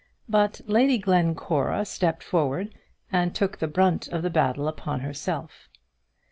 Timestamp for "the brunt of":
3.59-4.23